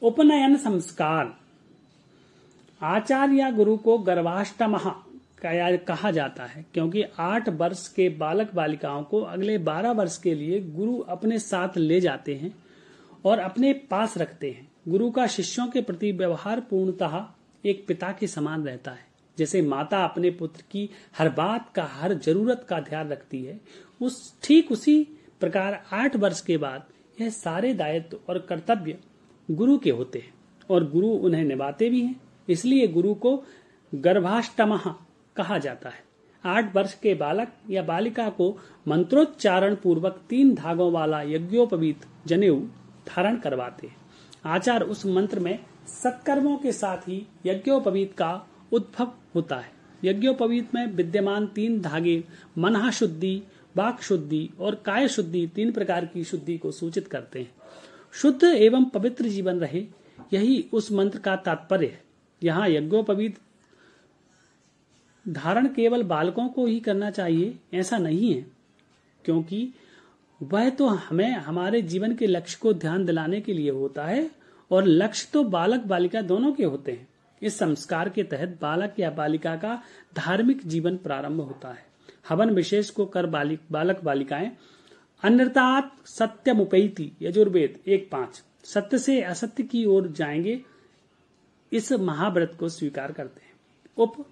उपनयन 0.02 0.56
संस्कार। 0.58 1.34
आचार्य 2.82 3.52
गुरु 3.52 3.76
को 3.78 3.98
गर्भाष्टम 3.98 4.78
कहा 5.44 6.12
जाता 6.12 6.46
है, 6.46 6.66
क्योंकि 6.74 7.04
आठ 7.20 7.50
वर्ष 7.50 7.88
के 7.88 8.08
बालक 8.10 8.54
बालिकाओं 8.56 9.04
को 9.04 9.22
अगले 9.22 9.58
बारह 9.58 9.92
वर्ष 9.92 10.18
के 10.18 10.34
लिए 10.36 10.60
गुरु 10.70 10.98
अपने 11.10 11.40
साथ 11.40 11.78
ले 11.78 12.00
जाते 12.02 12.36
हैं 12.36 12.54
और 13.26 13.40
अपने 13.40 13.74
पास 13.92 14.18
रखते 14.18 14.50
हैं। 14.50 14.68
गुरु 14.88 15.10
का 15.12 15.28
शिष्यों 15.28 15.68
के 15.68 15.82
प्रति 15.82 16.12
व्यवहार 16.12 16.60
पूर्णतः 16.60 17.26
एक 17.64 17.86
पिता 17.88 18.12
के 18.12 18.28
समान 18.28 18.64
रहता 18.64 18.92
है। 18.92 19.06
जैसे 19.38 19.62
माता 19.62 20.04
अपने 20.04 20.30
पुत्र 20.30 20.64
की 20.72 20.90
हर 21.18 21.30
बात 21.30 21.72
का, 21.76 21.84
हर 21.84 22.14
ज़रूरत 22.14 22.66
का 22.70 22.80
ध्यान 22.80 23.10
रखती 23.10 23.44
है, 23.44 23.60
उस, 24.02 24.34
ठीक 24.44 24.72
उसी 24.72 25.04
प्रकार 25.40 25.84
आठ 25.94 26.16
वर्ष 26.16 26.42
के 26.42 26.58
बाद 26.58 26.84
यह 27.22 27.30
सारे 27.30 27.74
दायित्व 27.74 28.20
और 28.30 28.40
कर्तव्य 28.40 28.98
गुरु 29.52 29.78
के 29.78 29.90
होते 29.90 30.20
हैं 30.20 30.34
और 30.70 30.90
गुरु 30.92 31.08
उन्हें 31.08 31.44
निभाते 31.44 31.90
भी 31.90 32.02
हैं। 32.02 32.22
इसलिए 32.50 32.88
गुरु 32.88 33.14
को 33.14 33.44
गर्भाष्टम 33.96 34.78
कहा 35.36 35.58
जाता 35.58 35.90
है। 35.90 36.04
आठ 36.46 36.76
वर्ष 36.76 36.94
के 36.94 37.14
बालक 37.14 37.48
या 37.70 37.82
बालिका 37.82 38.30
को 38.30 38.58
मंत्रोच्चारण 38.88 39.76
पूर्वक 39.76 40.22
तीन 40.30 40.54
धागों 40.56 40.92
वाला 40.92 41.22
यज्ञोपवीत 41.22 42.06
जनेऊ 42.28 42.60
धारण 43.08 43.38
करवाते 43.38 43.88
हैं। 43.88 43.96
आचार 44.46 44.82
उस 44.82 45.06
मंत्र 45.06 45.40
में 45.40 45.60
सत्कर्मों 45.88 46.58
के 46.58 46.72
साथ 46.72 46.98
ही 46.98 47.28
यज्ञोपवीत 47.46 48.14
का 48.14 48.48
उद्भव 48.72 49.12
होता 49.36 49.56
है। 49.56 49.72
यज्ञोपवीत 50.04 50.76
में 50.76 50.86
विद्यमान 50.88 51.48
तीन 51.48 51.80
धागे 51.82 52.24
मनहा 52.58 52.92
शुद्धि 52.92 53.42
बाक 53.76 54.02
शुद्धि 54.02 54.50
और 54.60 54.76
काय 54.76 55.08
शुद्धि 55.08 55.48
तीन 55.56 55.72
प्रकार 55.72 56.06
की 56.06 56.24
शुद्धि 56.24 56.58
को 56.58 56.72
सूचित 56.72 57.08
करते 57.08 57.40
हैं। 57.40 57.52
शुद्ध 58.14 58.44
एवं 58.44 58.86
पवित्र 58.86 59.28
जीवन 59.28 59.60
रहे, 59.60 59.86
यही 60.34 60.66
उस 60.74 60.92
मंत्र 60.92 61.20
का 61.20 61.36
तात्पर्य 61.36 61.86
है। 61.86 62.02
यहाँ 62.42 62.68
यज्ञोपवीत 62.70 63.38
धारण 65.26 65.68
केवल 65.68 66.04
बालकों 66.04 66.48
को 66.48 66.66
ही 66.66 66.80
करना 66.80 67.10
चाहिए, 67.12 67.54
ऐसा 67.74 67.98
नहीं 67.98 68.34
है, 68.34 68.46
क्योंकि 69.26 69.68
वह 70.42 70.70
तो 70.70 70.88
हमें 70.88 71.32
हमारे 71.32 71.82
जीवन 71.82 72.16
के 72.16 72.28
लक्ष्य 72.28 72.58
को 72.62 72.74
ध्यान 72.74 73.06
दिलाने 73.06 73.42
के 73.42 73.54
लिए 73.54 73.70
होता 73.72 74.06
है, 74.06 74.30
और 74.72 74.86
लक्ष्य 74.86 75.30
तो 75.34 75.44
बालक 75.46 75.86
बालिका 75.86 76.22
दोनों 76.22 76.52
के 76.52 76.64
होते 76.64 76.92
हैं। 76.92 77.08
इस 77.42 77.58
संस्कार 77.60 78.10
के 78.10 78.24
तहत 78.24 78.58
बालक 78.62 78.96
या 79.00 79.10
बालिका 79.10 79.56
का 79.56 79.82
धार्मिक 80.16 80.68
जीवन 80.68 80.98
प्रारंभ 80.98 81.42
होता 81.42 81.70
है। 81.70 81.86
हवन 82.30 82.50
विशेष 82.50 82.90
को 82.90 83.06
कर 83.06 83.26
बालिक 83.26 83.60
बालक 83.72 84.04
बालिकाएँ 84.04 84.52
अन्यतात 85.24 85.96
सत्यमुपैति, 86.06 87.12
यजुर्वेद, 87.22 87.80
एक 87.88 88.10
पाँच। 88.12 88.44
सत्य 88.64 88.98
से 88.98 89.22
असत्य 89.22 89.64
की 89.64 89.86
ओर 89.86 90.08
जाएँगे, 90.08 90.62
इस 91.74 91.92
महाव्रत 91.92 92.58
को 92.60 92.70
स्वीकार 92.70 93.12
करते 93.12 93.42
हैं। 93.42 93.54
उप, 93.98 94.26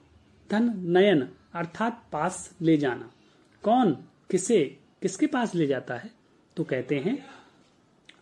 धन 0.52 0.74
नयन, 0.78 1.30
अर्थात 1.54 2.04
पास 2.12 2.56
ले 2.62 2.78
जाना। 2.78 3.12
कौन 3.64 3.92
किसे, 4.32 4.78
किसके 5.02 5.28
पास 5.28 5.56
ले 5.56 5.68
जाता 5.68 5.96
है? 5.96 6.12
तो 6.58 6.64
कहते 6.64 6.96
हैं, 6.96 7.26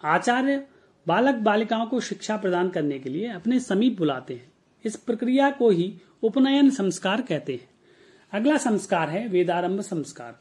आचार्य 0.03 0.67
बालक 1.07 1.35
बालिकाओं 1.35 1.85
को 1.85 1.99
शिक्षा 1.99 2.37
प्रदान 2.37 2.69
करने 2.69 2.99
के 2.99 3.09
लिए 3.09 3.27
अपने 3.27 3.59
समीप 3.59 3.97
बुलाते 3.97 4.33
हैं। 4.33 4.51
इस 4.85 4.95
प्रक्रिया 4.95 5.51
को 5.51 5.69
ही 5.69 6.01
उपनयन 6.23 6.69
संस्कार 6.69 7.21
कहते 7.21 7.53
हैं। 7.53 7.69
अगला 8.31 8.57
संस्कार 8.57 9.09
है 9.09 9.27
वेदारंभ 9.27 9.81
संस्कार। 9.81 10.39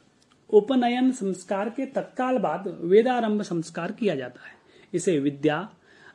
उपनयन 0.50 1.12
संस्कार 1.12 1.68
के 1.68 1.86
तत्काल 1.86 2.38
बाद 2.38 2.78
वेदारंभ 2.80 3.42
संस्कार 3.42 3.92
किया 3.92 4.14
जाता 4.14 4.46
है। 4.46 4.54
इसे 4.94 5.18
विद्या, 5.18 5.68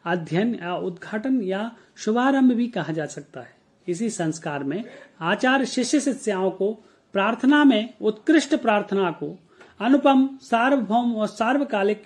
अध्ययन 0.06 0.56
या 0.56 0.76
उद्घाटन 0.76 1.42
या 1.42 1.72
शुभारंभ 1.96 2.54
भी 2.54 2.68
कहा 2.68 2.94
जा 2.94 3.06
सकता 3.06 3.42
है। 3.42 3.56
इसी 3.88 4.10
संस्कार 4.10 4.64
में 4.64 4.84
आचार्य 5.22 5.66
शिष्य 5.66 6.00
शिष्याओं 6.00 6.52
को 6.52 6.74
प्रार्थना 7.14 7.64
में 7.64 7.94
उत्कृष्ट 8.02 8.56
प्रार्थना 8.56 9.12
को 9.12 9.40
अनुपम, 9.80 10.38
सार्वभौम 10.42 11.16
और 11.16 11.28
सार्वकालिक 11.28 12.04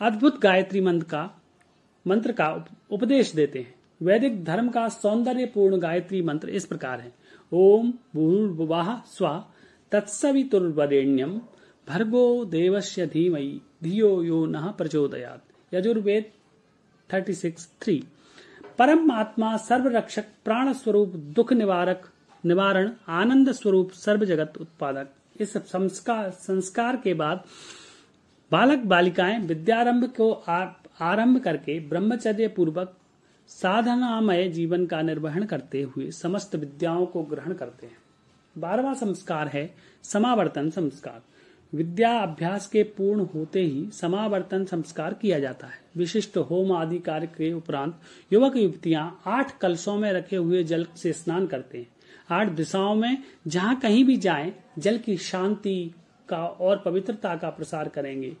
अद्भुत 0.00 0.40
गायत्री 0.40 0.80
मंत्र 0.80 1.06
का 1.06 1.30
मंत्र 2.06 2.32
का 2.32 2.64
उपदेश 2.90 3.34
देते 3.34 3.58
हैं। 3.58 3.74
वैदिक 4.02 4.44
धर्म 4.44 4.68
का 4.68 4.88
सौंदर्य 4.88 5.46
पूर्ण 5.46 5.78
गायत्री 5.78 6.22
मंत्र 6.22 6.48
इस 6.48 6.66
प्रकार 6.66 7.00
है। 7.00 7.12
ओम 7.52 7.92
भूर्भुवाह 8.14 9.00
स्व 9.00 9.44
तत्सवितुर्वरेण्यम 9.92 11.40
भर्गो 11.88 12.44
देवस्य 12.44 13.06
धीमई 13.06 13.60
धियो 13.82 14.22
यो 14.22 14.46
न 14.46 14.60
प्रचोदयात। 14.78 15.74
Yajurveda 15.74 16.24
thirty 17.12 17.34
six 17.34 17.68
three. 17.82 18.04
परम 18.78 19.10
आत्मा, 19.10 19.56
सर्वरक्षक 19.56 20.24
प्राण 20.44 20.72
स्वरूप 20.72 21.08
दुख 21.08 21.52
निवारक, 21.52 22.08
निवारण, 22.44 22.92
आनंद 23.08 23.52
स्वरूप 23.52 23.90
सर्व 23.90 24.24
जगत 24.24 24.52
उत्पादक। 24.60 25.08
इस 25.40 25.56
संस्कार 25.56 26.30
संस्कार 26.30 26.96
के 26.96 27.14
बाद 27.14 27.44
बालक 28.52 28.78
बालिकाएँ 28.78 29.38
विद्यारंभ 29.38 30.04
को 30.04 30.32
आरंभ 31.00 31.38
करके 31.38 31.78
ब्रह्मचर्य 31.80 32.48
पूर्वक 32.48 32.96
साधनामय 33.48 34.48
जीवन 34.48 34.86
का 34.86 35.02
निर्वहन 35.02 35.44
करते 35.44 35.82
हुए 35.82 36.10
समस्त 36.10 36.56
विद्याओं 36.56 37.06
को 37.06 37.22
ग्रहण 37.22 37.54
करते 37.54 37.86
हैं। 37.86 37.98
बारवा 38.58 38.94
संस्कार 38.94 39.48
है 39.48 39.74
समावर्तन 40.02 40.70
संस्कार। 40.70 41.22
विद्या 41.76 42.18
अभ्यास 42.18 42.66
के 42.66 42.82
पूर्ण 42.82 43.20
होते 43.20 43.60
ही 43.60 43.90
समावर्तन 43.90 44.64
संस्कार 44.64 45.14
किया 45.14 45.38
जाता 45.38 45.66
है। 45.66 45.80
विशिष्ट 45.96 46.36
होम 46.36 46.72
आदि 46.72 46.98
कार्य 46.98 47.26
के 47.26 47.52
उपरांत 47.52 48.00
युवक 48.32 48.56
युवतियाँ 48.56 49.22
आठ 49.26 49.58
कलशों 49.58 49.96
में 49.96 50.12
रखे 50.12 50.36
हुए 50.36 50.64
जल 50.64 50.86
से 50.96 51.12
स्नान 51.12 51.46
करते 51.46 51.78
हैं। 51.78 51.86
आठ 52.30 52.48
दिशाओं 52.48 52.94
में 52.94 53.22
जहाँ 53.46 53.76
कहीं 53.76 54.04
भी 54.04 54.16
जाएँ, 54.16 54.52
जल 54.78 54.98
की 54.98 55.16
शांति 55.16 55.94
का 56.28 56.46
और 56.46 56.78
पवित्रता 56.78 57.36
का 57.36 57.50
प्रसार 57.50 57.88
करेंगे। 57.88 58.36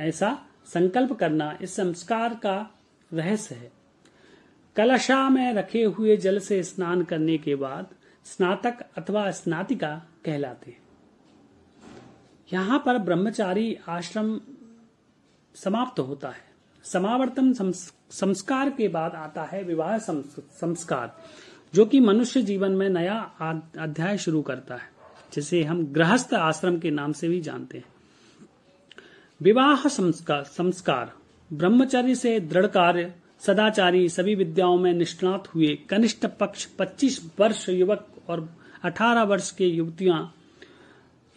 ऐसा 0.00 0.38
संकल्प 0.66 1.12
करना 1.12 1.58
इस 1.62 1.76
संस्कार 1.76 2.34
का 2.34 2.70
रहस्य 3.12 3.54
है। 3.54 3.72
कलशा 4.76 5.28
में 5.28 5.52
रखे 5.52 5.84
हुए 5.84 6.16
जल 6.16 6.38
से 6.38 6.62
स्नान 6.62 7.02
करने 7.02 7.38
के 7.38 7.54
बाद 7.54 7.86
स्नातक 8.24 8.84
अथवा 8.98 9.30
स्नातिका 9.30 10.02
कहलाते 10.24 10.70
हैं। 10.70 10.85
यहाँ 12.52 12.78
पर 12.86 12.98
ब्रह्मचारी 12.98 13.76
आश्रम 13.88 14.40
समाप्त 15.54 16.00
होता 16.00 16.28
है। 16.28 16.44
समावर्तन 16.84 17.52
संस्कार 17.52 18.70
के 18.70 18.88
बाद 18.88 19.14
आता 19.14 19.42
है 19.42 19.62
विवाह 19.62 19.96
संस्कार, 19.98 21.16
जो 21.74 21.86
कि 21.86 22.00
मनुष्य 22.00 22.42
जीवन 22.42 22.72
में 22.72 22.88
नया 22.88 23.14
अध्याय 23.78 24.18
शुरू 24.18 24.42
करता 24.42 24.74
है, 24.74 24.88
जिसे 25.32 25.62
हम 25.62 25.84
गृहस्थ 25.86 26.34
आश्रम 26.34 26.78
के 26.78 26.90
नाम 26.90 27.12
से 27.12 27.28
भी 27.28 27.40
जानते 27.40 27.78
हैं। 27.78 27.84
विवाह 29.40 29.88
संस्कार 29.88 30.44
संस्कार, 30.44 31.12
ब्रह्मचर्य 31.52 32.14
से 32.14 32.38
दृढ़ 32.40 32.66
कार्य, 32.66 33.14
सदाचारी 33.40 34.08
सभी 34.08 34.34
विद्याओं 34.34 34.78
में 34.78 34.92
निष्णात 34.92 35.48
हुए 35.48 35.74
कनिष्ठ 35.90 36.26
पक्ष 36.40 36.64
25 36.68 37.20
वर्ष 37.40 37.68
युवक 37.68 38.06
और 38.28 38.48
18 38.84 39.22
वर्ष 39.22 39.50
के 39.50 39.66
युवतियाँ 39.66 40.32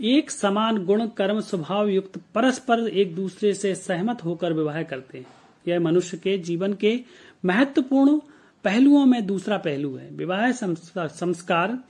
एक 0.02 0.32
समान 0.32 0.86
गुण, 0.86 1.08
कर्म, 1.08 1.40
स्वभाव 1.40 1.88
युक्त 1.88 2.18
परस्पर 2.36 2.80
एक 2.88 3.16
दूसरे 3.16 3.54
से 3.54 3.76
सहमत 3.76 4.24
होकर 4.26 4.54
विवाह 4.54 4.84
करते 4.84 5.18
हैं। 5.18 5.26
यह 5.68 5.80
मनुष्य 5.80 6.18
के 6.18 6.38
जीवन 6.38 6.74
के 6.74 7.00
महत्वपूर्ण 7.46 8.20
पहलुओं 8.64 9.06
में 9.06 9.26
दूसरा 9.26 9.58
पहलू 9.58 9.96
है। 9.96 10.10
विवाह 10.12 10.52
संस्कार 10.52 11.84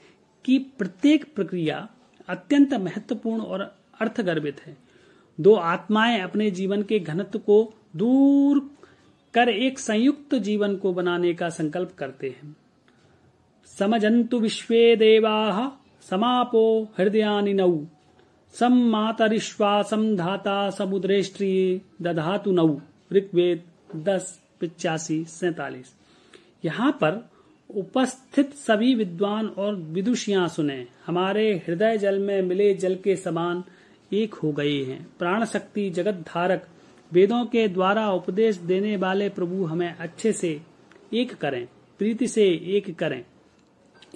की 0.45 0.59
प्रत्येक 0.59 1.35
प्रक्रिया 1.35 1.89
अत्यंत 2.29 2.73
महत्वपूर्ण 2.73 3.41
और 3.41 3.75
अर्थगर्भित 4.01 4.61
है। 4.65 4.77
दो 5.39 5.53
आत्माएँ 5.53 6.19
अपने 6.19 6.51
जीवन 6.51 6.83
के 6.83 6.99
घनत्व 6.99 7.39
को 7.39 7.73
दूर 7.95 8.71
कर 9.33 9.49
एक 9.49 9.79
संयुक्त 9.79 10.35
जीवन 10.35 10.75
को 10.75 10.93
बनाने 10.93 11.33
का 11.33 11.49
संकल्प 11.49 11.91
करते 11.97 12.29
हैं। 12.29 12.55
समझंतु 13.65 14.39
विश्वे 14.39 14.95
देवा 14.95 15.71
समापो 16.01 16.83
हृदयानि 16.97 17.53
नौ। 17.53 17.85
सम 18.53 18.73
मातरिश्वासम 18.91 20.15
धाता 20.15 20.69
समुद्रेष्ट्री 20.69 21.81
दधातु 22.01 22.51
नौ। 22.51 22.67
ऋग्वेद 23.13 23.61
दस 24.05 24.39
पिचासी 24.59 25.23
सैतालीस। 25.25 25.93
यहाँ 26.65 26.91
पर 26.91 27.19
उपस्थित 27.69 28.53
सभी 28.57 28.93
विद्वान 28.95 29.47
और 29.47 29.75
विदुषियाँ 29.75 30.47
सुने, 30.47 30.85
हमारे 31.05 31.51
हृदय 31.67 31.97
जल 31.97 32.19
में 32.19 32.41
मिले 32.41 32.73
जल 32.73 32.95
के 32.95 33.15
समान 33.15 33.63
एक 34.13 34.33
हो 34.33 34.51
गए 34.51 34.83
हैं। 34.83 35.05
प्राण 35.19 35.45
शक्ति 35.45 35.89
जगत 35.89 36.23
धारक 36.27 36.67
वेदों 37.11 37.45
के 37.45 37.67
द्वारा 37.67 38.09
उपदेश 38.11 38.57
देने 38.57 38.95
वाले 38.97 39.29
प्रभु 39.29 39.63
हमें 39.65 39.95
अच्छे 39.95 40.31
से 40.33 40.59
एक 41.13 41.33
करें, 41.35 41.65
प्रीति 41.99 42.27
से 42.27 42.45
एक 42.77 42.95
करें। 42.99 43.23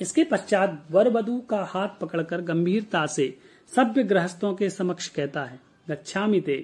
इसके 0.02 0.24
पश्चात 0.24 0.86
वर 0.92 1.10
वधु 1.10 1.40
का 1.50 1.64
हाथ 1.64 2.00
पकड़कर 2.02 2.42
गंभीरता 2.44 3.06
से 3.06 3.34
सभ्य 3.74 4.04
गृहस्थों 4.04 4.54
के 4.54 4.70
समक्ष 4.70 5.08
कहता 5.10 5.44
है, 5.44 5.60
गच्छामि 5.90 6.40
ते। 6.42 6.58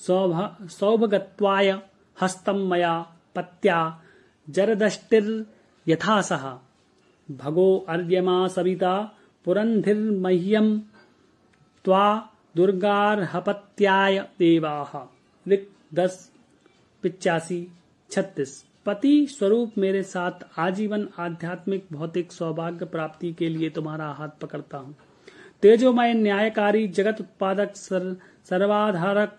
सौभगत्वाय 0.00 1.70
हस्तम 2.16 2.58
मया 2.70 2.94
पत्या 3.36 3.78
जरदष्टिर 4.48 5.24
यथा 5.86 6.20
सह 6.20 6.44
भगो 7.28 7.76
अर्यमा 7.88 8.46
सविता 8.48 8.94
पुरंधिर्मह्यम 9.46 10.78
त्वा 11.84 12.06
दुर्गारहपत्याय 12.56 14.18
देवाः। 14.38 14.92
ऋक 15.46 15.68
दस 15.94 16.30
पिचासी 17.04 17.66
छत्तीस। 18.10 18.64
पति 18.86 19.26
स्वरूप 19.30 19.78
मेरे 19.78 20.02
साथ 20.04 20.44
आजीवन 20.58 21.08
आध्यात्मिक 21.18 21.86
भौतिक 21.92 22.32
सौभाग्य 22.32 22.84
प्राप्ति 22.86 23.32
के 23.32 23.48
लिए 23.48 23.70
तुम्हारा 23.70 24.08
हाथ 24.12 24.28
पकड़ता 24.40 24.78
हूँ। 24.78 24.94
तेजोमय 25.62 26.12
न्यायकारी 26.14 26.86
जगत 26.88 27.20
उत्पादक 27.20 27.76
सर, 27.76 28.16
सर्वाधारक 28.48 29.36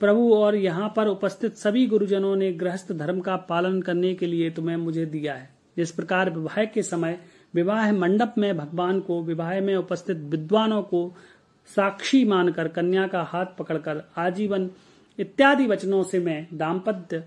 प्रभु 0.00 0.32
और 0.34 0.54
यहाँ 0.54 0.92
पर 0.96 1.06
उपस्थित 1.06 1.56
सभी 1.56 1.86
गुरुजनों 1.86 2.34
ने 2.36 2.52
गृहस्थ 2.52 2.92
धर्म 2.92 3.20
का 3.20 3.36
पालन 3.36 3.80
करने 3.82 4.14
के 4.14 4.26
लिए 4.26 4.50
तुम्हें 4.50 4.76
मुझे 4.76 5.06
दिया 5.06 5.34
है। 5.34 5.50
जिस 5.76 5.90
प्रकार 5.90 6.30
विवाह 6.30 6.64
के 6.64 6.82
समय 6.82 7.18
विवाह 7.54 7.92
मंडप 7.92 8.34
में 8.38 8.56
भगवान 8.56 9.00
को 9.00 9.22
विवाह 9.22 9.60
में 9.60 9.74
उपस्थित 9.76 10.16
विद्वानों 10.16 10.82
को 10.82 11.16
साक्षी 11.68 12.24
मानकर 12.24 12.68
कन्या 12.68 13.06
का 13.06 13.22
हाथ 13.22 13.46
पकड़कर 13.58 14.02
आजीवन 14.16 14.70
इत्यादि 15.18 15.66
वचनों 15.66 16.02
से 16.02 16.18
मैं 16.18 16.46
दाम्पत्य 16.54 17.18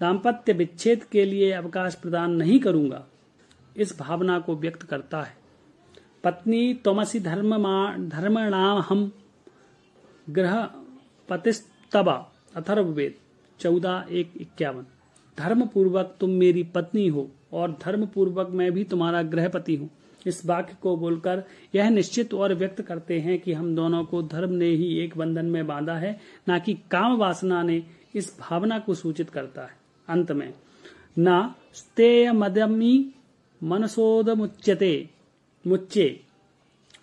दाम्पत्य 0.00 0.52
विच्छेद 0.52 1.04
के 1.04 1.24
लिए 1.24 1.52
अवकाश 1.52 1.94
प्रदान 1.94 2.32
नहीं 2.32 2.58
करूँगा। 2.60 3.04
इस 3.76 3.98
भावना 3.98 4.38
को 4.38 4.56
व्यक्त 4.56 4.82
करता 4.82 5.22
है। 5.22 5.41
पत्नी 6.24 6.74
तमसी 6.74 7.20
धर्म 7.20 7.56
धर्मणाम 8.08 8.78
हम 8.78 9.10
ग्रह 10.30 10.54
पतिस्तबा 11.28 12.14
अथर्ववेद, 12.56 13.14
चौदह, 13.60 14.04
एक, 14.10 14.30
इक्यावन। 14.40 14.86
धर्म 15.38 15.66
पूर्वक 15.66 16.16
तुम 16.20 16.30
मेरी 16.30 16.62
पत्नी 16.64 17.06
हो 17.08 17.28
और 17.52 17.78
धर्म 17.84 18.06
पूर्वक 18.06 18.48
मैं 18.50 18.70
भी 18.72 18.84
तुम्हारा 18.84 19.22
गृहपति 19.22 19.76
हूँ। 19.76 19.88
इस 20.26 20.44
वाक्य 20.46 20.76
को 20.82 20.96
बोलकर 20.96 21.42
यह 21.74 21.90
निश्चित 21.90 22.34
और 22.34 22.54
व्यक्त 22.54 22.82
करते 22.82 23.18
हैं 23.20 23.38
कि 23.38 23.52
हम 23.52 23.74
दोनों 23.76 24.04
को 24.04 24.22
धर्म 24.22 24.50
ने 24.50 24.66
ही 24.66 24.98
एक 24.98 25.16
बंधन 25.16 25.46
में 25.46 25.66
बांधा 25.66 25.94
है, 25.94 26.18
न 26.50 26.58
कि 26.58 26.74
काम 26.90 27.16
वासना 27.16 27.62
ने 27.62 27.82
इस 28.14 28.36
भावना 28.40 28.78
को 28.78 28.94
सूचित 28.94 29.30
करता 29.30 29.62
है। 29.62 29.76
अंत 30.08 30.32
में, 30.32 30.52
न 31.18 31.54
स्तेय 31.74 32.32
मदमी 32.32 33.14
मनसोद 33.62 34.30
मुच्यते 34.30 35.10
मुच्चे। 35.64 36.08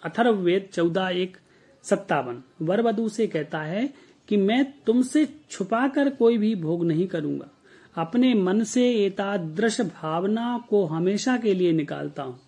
अथर्ववेद 0.03 0.67
चौदह 0.73 1.07
एक 1.13 1.37
सत्तावन। 1.83 2.41
वर 2.61 2.81
वधु 2.81 3.07
से 3.09 3.27
कहता 3.27 3.61
है 3.61 3.89
कि 4.29 4.37
मैं 4.37 4.63
तुमसे 4.85 5.27
छुपाकर 5.51 6.09
कोई 6.09 6.37
भी 6.37 6.53
भोग 6.55 6.85
नहीं 6.85 7.07
करूँगा। 7.07 7.49
अपने 7.95 8.33
मन 8.33 8.63
से 8.63 8.89
एतादृश 8.95 9.79
भावना 9.81 10.65
को 10.69 10.85
हमेशा 10.85 11.37
के 11.37 11.53
लिए 11.53 11.71
निकालता 11.71 12.23
हूँ। 12.23 12.39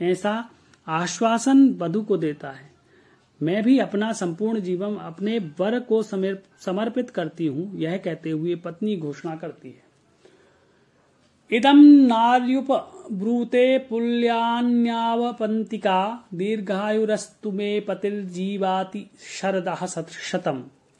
ऐसा 0.00 0.50
आश्वासन 0.86 1.68
वधु 1.74 2.02
को 2.02 2.16
देता 2.16 2.50
है। 2.50 2.70
मैं 3.40 3.62
भी 3.62 3.78
अपना 3.78 4.12
संपूर्ण 4.12 4.60
जीवन 4.60 4.96
अपने 4.96 5.38
वर 5.60 5.78
को 5.80 6.02
समर्पित 6.02 7.10
करती 7.10 7.46
हूँ, 7.46 7.78
यह 7.78 7.96
कहते 7.96 8.30
हुए 8.30 8.54
पत्नी 8.54 8.96
घोषणा 8.96 9.34
करती 9.36 9.68
है। 9.68 9.82
इदम 11.50 11.78
नार्युप 12.06 12.70
ब्रूते 13.12 13.78
पुल्यान्यावपंतिका 13.78 14.66
दीर्घायुरस्तु 16.34 17.50
मे 17.50 17.68
पतिर्जीवाति 17.80 19.02
शरद 19.28 19.68
शतम 20.30 20.58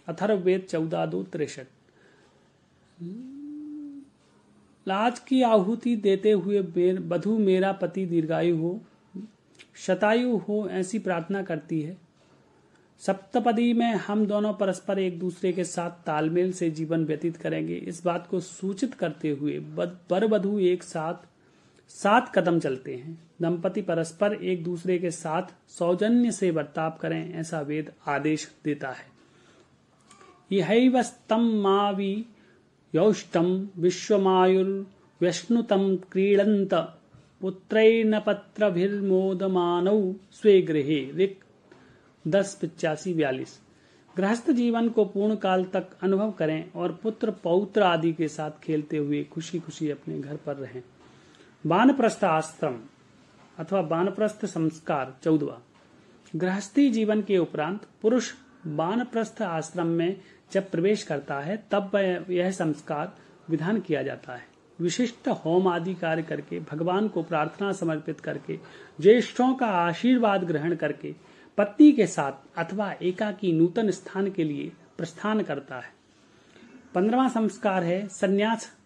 अथर्वेद 0.09 0.63
चौदह 0.71 1.05
दो 1.07 1.23
तिरसठ 1.23 1.67
लाज 4.87 5.19
की 5.19 5.43
आहुति 5.43 5.97
देते 5.97 6.31
हुए 6.33 6.61
बधु 7.09 7.39
मेरा 7.39 7.73
पति 7.73 8.05
दीर्घायु 8.07 8.57
हो, 8.57 8.81
शतायु 9.77 10.37
हो 10.39 10.69
ऐसी 10.71 10.99
प्रार्थना 10.99 11.43
करती 11.43 11.81
है। 11.81 11.97
सप्तपदी 13.01 13.73
में 13.73 13.97
हम 13.97 14.27
दोनों 14.27 14.55
परस्पर 14.55 14.99
एक 14.99 15.19
दूसरे 15.19 15.53
के 15.53 15.65
साथ 15.65 15.91
तालमेल 16.07 16.53
से 16.53 16.71
जीवन 16.71 17.05
व्यतीत 17.05 17.37
करेंगे। 17.37 17.75
इस 17.75 18.05
बात 18.05 18.27
को 18.27 18.41
सूचित 18.41 18.95
करते 18.95 19.31
हुए 19.31 19.59
बर 20.11 20.27
बधु 20.27 20.59
एक 20.59 20.83
साथ 20.83 21.15
सात 21.91 22.33
कदम 22.35 22.61
चलते 22.61 22.95
हैं। 22.95 23.29
दंपति 23.43 23.83
परस्पर 23.83 24.35
एक 24.35 24.65
दूसरे 24.65 24.99
के 24.99 25.11
साथ 25.11 25.43
सौजन्य 25.69 26.33
से 26.33 26.53
बर्ताव 26.53 26.99
करें, 27.01 27.35
ऐसा 27.35 27.61
वेद 27.61 27.93
आदेश 28.07 28.55
देता 28.65 28.89
है। 28.89 29.07
यह 30.53 31.03
स्तम 31.03 31.41
मावी 31.63 32.25
यौष्टम 32.95 33.69
विश्वमायुर्व्यश्नुतम 33.79 35.99
क्रीडंत 36.13 36.75
पुत्रैर्नपत्रभिर्मोदमानौ 37.41 40.15
स्वे 40.33 40.63
गृहे 40.63 41.11
रिक 41.15 41.45
दस 42.27 42.59
पिचासी 42.61 43.15
बयालीस। 43.15 43.61
गृहस्थ 44.17 44.51
जीवन 44.51 44.89
को 44.89 45.05
पूर्ण 45.05 45.37
काल 45.37 45.65
तक 45.65 45.87
अनुभव 46.03 46.31
करें 46.31 46.73
और 46.73 46.93
पुत्र 47.03 47.31
पौत्र 47.31 47.83
आदि 47.83 48.13
के 48.13 48.29
साथ 48.29 48.51
खेलते 48.63 48.97
हुए 48.97 49.25
खुशी 49.25 49.59
खुशी 49.59 49.91
अपने 49.91 50.21
घर 50.21 50.37
पर 50.37 50.57
रहें। 50.57 50.83
बानप्रस्थ 51.67 52.25
आश्रम 52.25 52.81
अथवा 53.59 53.83
बानप्रस्थ 53.83 54.47
संस्कार, 54.47 55.17
चौदवा। 55.23 55.61
गृहस्थी 56.37 56.91
जीवन 56.91 57.23
के 57.23 57.39
उपरांत 57.39 57.81
पुरुष 58.03 58.33
बानप्रस्थ 58.67 59.43
आश्रम 59.43 59.87
में 59.87 60.21
जब 60.53 60.71
प्रवेश 60.71 61.03
करता 61.03 61.41
है, 61.41 61.65
तब 61.71 62.25
यह 62.31 62.51
संस्कार 62.51 63.17
विधान 63.51 63.81
किया 63.81 64.03
जाता 64.03 64.33
है। 64.33 64.47
विशिष्ट 64.81 65.29
होम 65.29 65.69
आदि 65.69 65.95
कार्य 65.95 66.23
करके 66.23 66.61
भगवान 66.61 67.09
को 67.09 67.23
प्रार्थना 67.23 67.73
समर्पित 67.73 68.21
करके, 68.21 68.59
ज्येष्ठों 69.01 69.55
का 69.55 69.67
आशीर्वाद 69.67 70.45
ग्रहण 70.45 70.75
करके 70.75 71.15
पत्नी 71.59 71.93
के 71.93 72.07
साथ 72.07 72.33
अथवा 72.59 72.93
एका 72.93 73.33
की 73.33 73.53
नूतन 73.53 73.91
स्थान 73.91 74.31
के 74.31 74.45
लिए 74.45 74.73
प्रस्थान 74.99 75.43
करता 75.43 75.77
है। 75.77 75.91
पंद्रवा 76.95 77.29
संस्कार 77.29 77.83
है 77.83 78.09
संन्यास 78.09 78.77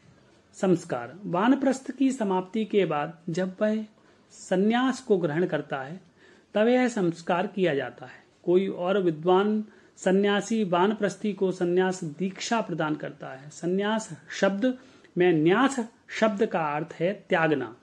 संस्कार। 0.54 1.18
वानप्रस्थ 1.24 1.90
की 1.90 2.12
समाप्ति 2.12 2.64
के 2.64 2.84
बाद 2.84 3.18
जब 3.28 3.56
वह 3.60 3.84
संन्यास 4.30 5.00
को 5.00 5.18
ग्रहण 5.18 5.46
करता 5.46 5.82
है, 5.82 6.00
तब 6.54 6.68
यह 6.68 6.88
संस्कार 6.88 7.46
किया 7.46 7.74
जाता 7.74 8.06
है। 8.06 8.24
कोई 8.44 8.68
और 8.68 9.02
विद्वान 9.02 9.64
सन्यासी 9.96 10.64
वानप्रस्थी 10.64 11.32
को 11.32 11.52
सन्यास 11.52 12.04
दीक्षा 12.04 12.60
प्रदान 12.60 12.94
करता 12.94 13.28
है। 13.28 13.50
सन्यास 13.50 14.10
शब्द 14.40 14.78
में 15.18 15.32
न्यास 15.32 15.88
शब्द 16.08 16.46
का 16.46 16.60
अर्थ 16.60 16.94
है 17.00 17.24
त्यागना। 17.28 17.76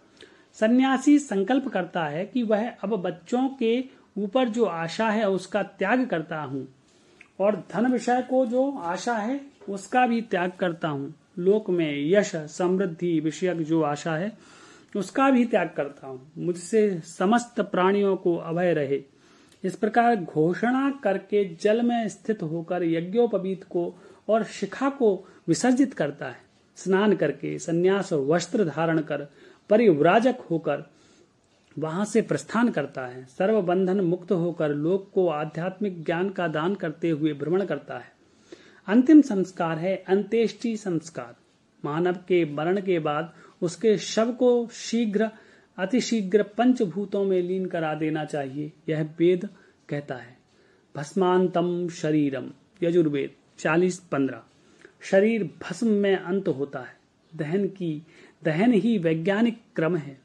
सन्यासी 0.54 1.20
संकल्प 1.20 1.68
करता 1.68 2.06
है 2.06 2.26
कि 2.26 2.44
वह 2.44 2.70
अब 2.70 2.90
बच्चों 2.90 3.50
के 3.50 3.99
ऊपर 4.24 4.48
जो 4.48 4.66
आशा 4.66 5.10
है 5.10 5.30
उसका 5.30 5.64
त्याग 5.64 6.06
करता 6.06 6.42
हूँ 6.42 6.68
और 7.40 7.64
धन 7.74 7.92
विषय 7.92 8.22
को 8.22 8.46
जो 8.46 8.72
आशा 8.72 9.14
है 9.14 9.40
उसका 9.70 10.06
भी 10.08 10.22
त्याग 10.22 10.52
करता 10.60 10.88
हूँ। 10.88 11.14
लोक 11.40 11.70
में 11.70 12.10
यश, 12.10 12.36
समृद्धि 12.36 13.20
विषयक 13.20 13.58
जो 13.58 13.82
आशा 13.82 14.16
है, 14.16 14.32
उसका 14.96 15.30
भी 15.30 15.46
त्याग 15.46 15.70
करता 15.78 16.08
हूँ। 16.08 16.32
मुझसे 16.38 17.00
समस्त 17.00 17.62
प्राणियों 17.62 18.16
को 18.16 18.36
अभय 18.36 18.74
रहे। 18.74 19.02
इस 19.64 19.76
प्रकार 19.76 20.16
घोषणा 20.16 20.90
करके 21.04 21.44
जल 21.62 21.82
में 21.82 22.08
स्थित 22.08 22.44
होकर 22.44 22.84
यज्ञोपवीत 22.84 23.64
को 23.64 23.94
और 24.30 24.44
शिखा 24.44 24.90
को 24.90 25.16
विसर्जित 25.48 25.94
करता 25.94 26.26
है। 26.26 26.42
स्नान 26.78 27.16
करके 27.16 27.58
संन्यास 27.60 28.14
वस्त्र 28.14 28.66
धारण 28.66 29.00
कर 29.00 29.28
परिव्राजक 29.70 30.36
होकर 30.52 30.84
वहाँ 31.80 32.06
से 32.06 32.22
प्रस्थान 32.22 32.70
करता 32.70 33.06
है। 33.06 33.26
सर्व 33.26 33.62
बंधन 33.62 34.00
मुक्त 34.00 34.32
होकर 34.32 34.70
लोक 34.70 35.12
को 35.14 35.28
आध्यात्मिक 35.28 36.04
ज्ञान 36.04 36.30
का 36.30 36.48
दान 36.48 36.76
करते 36.76 37.10
हुए 37.10 37.34
भ्रमण 37.34 37.66
करता 37.66 37.98
है। 37.98 38.12
अंतिम 38.88 39.22
संस्कार 39.22 39.78
है 39.78 40.04
अंत्येष्टि 40.08 40.78
संस्कार। 40.78 41.36
मानव 41.86 42.14
के 42.14 42.46
मरण 42.46 42.82
के 42.82 43.00
बाद 43.00 43.34
उसके 43.62 43.98
शव 43.98 44.32
को 44.32 44.68
शीघ्र, 44.68 45.30
अतिशीघ्र 45.78 46.44
पंचभूतों 46.44 47.24
में 47.24 47.42
लीन 47.42 47.66
करा 47.66 47.94
देना 47.94 48.26
चाहिए, 48.26 48.72
यह 48.90 49.04
वेद 49.20 49.50
कहता 49.90 50.16
है। 50.16 50.38
भस्मांतम 50.96 51.90
शरीरम, 51.90 52.52
यजुर्वेद 52.84 53.32
चालीस 53.60 54.00
पंद्रह। 54.00 54.44
शरीर 55.02 55.44
भस्म 55.44 55.88
में 55.88 56.16
अंत 56.16 56.48
होता 56.48 56.80
है। 56.80 56.98
दहन 57.36 57.68
की, 57.68 58.04
दहन 58.44 58.74
ही 58.74 58.98
वैज्ञानिक 58.98 59.62
क्रम 59.76 59.96
है। 59.96 60.20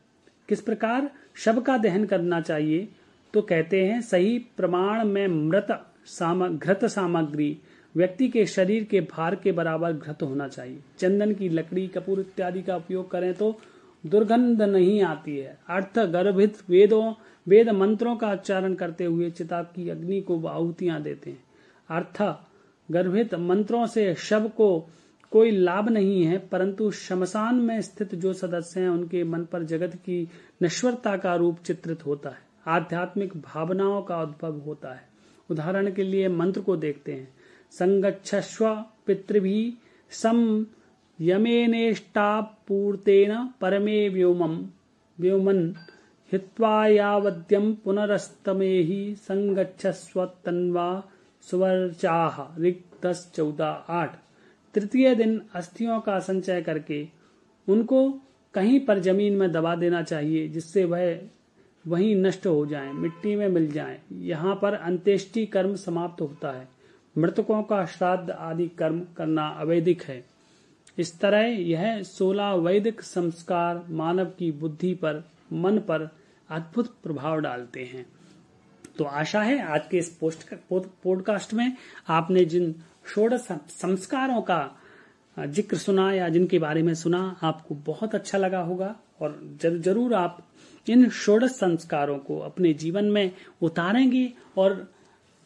किस 0.49 0.61
प्रकार? 0.61 1.11
शव 1.37 1.61
का 1.61 1.77
दहन 1.79 2.05
करना 2.05 2.41
चाहिए 2.41 2.89
तो 3.35 3.43
कहते 3.43 3.85
हैं, 3.85 4.01
सही 4.01 4.39
प्रमाण 4.57 5.05
में 5.05 5.27
मृत 5.29 5.67
साम, 6.07 6.47
घृत 6.49 6.85
सामग्री 6.85 7.57
व्यक्ति 7.95 8.29
के 8.29 8.45
शरीर 8.47 8.85
के 8.85 9.01
भार 9.03 9.35
के 9.35 9.53
बराबर 9.53 9.93
घृत 9.93 10.23
होना 10.23 10.49
चाहिए। 10.49 10.79
चंदन 10.99 11.33
की 11.35 11.49
लकड़ी, 11.49 11.87
कपूर 11.87 12.21
इत्यादि 12.21 12.63
का 12.63 12.77
उपयोग 12.77 13.11
करें 13.11 13.33
तो 13.35 13.55
दुर्गंध 14.05 14.63
नहीं 14.63 15.01
आती 15.03 15.37
है। 15.37 15.59
अर्थ 15.69 15.99
गर्भित 15.99 16.59
वेदों, 16.71 17.13
वेद 17.47 17.69
मंत्रों 17.71 18.17
का 18.17 18.33
उच्चारण 18.33 18.75
करते 18.75 19.05
हुए 19.05 19.31
चिता 19.31 19.63
की 19.65 19.89
अग्नि 19.91 20.21
को 20.21 20.41
आहुतियाँ 20.47 21.01
देते 21.03 21.31
हैं। 21.31 21.45
अर्थ 21.91 22.23
गर्भित 22.89 23.35
मंत्रों 23.35 23.87
से 23.87 24.15
शव 24.15 24.49
को 24.49 24.69
कोई 25.35 25.51
लाभ 25.51 25.89
नहीं 25.89 26.25
है, 26.25 26.39
परंतु 26.39 26.91
शमशान 26.91 27.55
में 27.55 27.83
स्थित 27.83 28.15
जो 28.15 28.33
सदस्य 28.33 28.81
हैं, 28.81 28.89
उनके 28.89 29.25
मन 29.25 29.45
पर 29.45 29.63
जगत 29.63 29.95
की 29.95 30.29
नश्वरता 30.63 31.17
का 31.17 31.35
रूप 31.35 31.59
चित्रित 31.67 32.07
होता 32.07 32.31
है, 32.31 32.39
आध्यात्मिक 32.67 33.37
भावनाओं 33.37 34.03
का 34.03 34.23
उद्भव 34.23 34.59
होता 34.59 34.95
है। 34.95 35.09
उदाहरण 35.51 35.93
के 35.93 36.03
लिए 36.03 36.29
मंत्र 36.29 36.61
को 36.61 36.77
देखते 36.77 37.13
हैं। 37.13 37.35
संगच्छस्व 37.73 38.85
पितृभि 39.07 39.75
सम 40.11 40.67
यमेनेष्टापूर्तेन 41.21 43.49
परमे 43.61 44.09
व्योमम। 44.09 44.67
व्योमन 45.21 45.75
हित्वा 46.33 46.87
यावद्यम 46.87 47.75
पुनरस्तमेहि 47.75 49.17
संगच्छस्व 49.19 50.27
तन्वा 50.27 51.05
सुवर्चाह 51.43 52.61
दस 53.03 53.33
चौदह 53.35 53.85
आठ। 53.89 54.24
तृतीय 54.75 55.15
दिन 55.15 55.43
अस्थियों 55.55 56.01
का 56.01 56.19
संचय 56.19 56.63
करके 56.63 57.09
उनको 57.69 58.21
कहीं 58.55 58.81
पर 58.81 58.99
ज़मीन 58.99 59.37
में 59.37 59.53
दबा 59.53 59.75
देना 59.75 60.03
चाहिए, 60.03 60.49
जिससे 60.49 60.85
वह 60.85 61.21
वहीं 61.87 62.17
नष्ट 62.17 62.47
हो 62.47 62.67
जाए, 62.67 62.93
मिट्टी 62.93 63.37
में 63.37 63.49
मिल 63.49 63.73
जाए। 63.73 64.01
यहाँ 64.13 64.59
पर 64.63 64.75
अंत्येष्टि 64.75 65.47
कर्म 65.47 65.75
समाप्त 65.75 66.21
होता 66.21 66.53
है। 66.53 66.69
मृतकों 67.19 67.63
का 67.63 67.87
श्राद्ध 67.87 68.31
आदि 68.31 68.69
कर्म 68.69 69.07
करना 69.17 69.49
अवैधिक 69.49 70.03
है। 70.03 70.25
इस 70.99 71.21
तरह 71.21 71.41
यह 71.41 72.03
सोलह 72.03 72.53
वैदिक 72.53 73.01
संस्कार 73.01 73.87
मानव 73.91 74.25
की 74.25 74.53
बुद्धि 74.53 74.95
पर, 74.95 75.25
मन 75.53 75.79
पर 75.79 76.09
अद्भुत 76.51 76.95
प्रभाव 77.03 77.41
डालते 77.41 77.85
हैं। 77.85 78.07
तो 78.99 79.05
आशा 79.05 79.43
है 79.43 79.63
आज 79.63 79.87
के 79.91 79.99
इस 79.99 80.09
पोस्ट 80.17 80.55
पॉडकास्ट 80.73 81.55
में 81.55 81.77
आपने 82.09 82.45
जिन 82.45 82.75
षोडश 83.07 83.47
संस्कारों 83.71 84.41
का 84.43 84.77
ज़िक्र 85.37 85.77
सुना 85.77 86.13
या 86.13 86.29
जिनके 86.29 86.59
बारे 86.59 86.83
में 86.83 86.95
सुना 86.95 87.21
आपको 87.43 87.75
बहुत 87.87 88.15
अच्छा 88.15 88.39
लगा 88.39 88.61
होगा। 88.61 88.95
और 89.21 89.39
जर, 89.61 89.79
ज़रूर 89.79 90.15
आप 90.15 90.47
इन 90.87 91.09
षोडश 91.11 91.51
संस्कारों 91.51 92.19
को 92.19 92.39
अपने 92.39 92.73
जीवन 92.75 93.05
में 93.05 93.31
उतारेंगे 93.63 94.33
और 94.59 94.75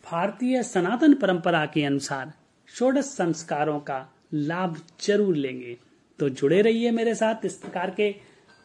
भारतीय 0.04 0.62
सनातन 0.62 1.14
परंपरा 1.14 1.64
के 1.66 1.84
अनुसार 1.84 2.32
षोडश 2.68 3.04
संस्कारों 3.04 3.78
का 3.80 4.06
लाभ 4.34 4.76
ज़रूर 5.02 5.36
लेंगे। 5.36 5.76
तो 6.18 6.28
जुड़े 6.28 6.60
रहिए 6.62 6.90
मेरे 6.90 7.14
साथ 7.14 7.44
इस 7.44 7.54
प्रकार 7.54 7.90
के 7.90 8.10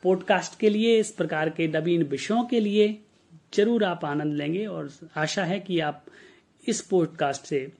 पॉडकास्ट 0.03 0.59
के 0.59 0.69
लिए 0.69 0.99
इस 0.99 1.11
प्रकार 1.11 1.49
के 1.49 1.67
नवीन 1.67 2.03
विषयों 2.03 2.43
के 2.43 2.59
लिए। 2.59 2.87
ज़रूर 3.53 3.83
आप 3.83 4.05
आनंद 4.05 4.33
लेंगे 4.33 4.65
और 4.65 4.89
आशा 5.17 5.43
है 5.43 5.59
कि 5.59 5.79
आप 5.79 6.05
इस 6.63 6.81
पॉडकास्ट 6.81 7.45
से 7.45 7.71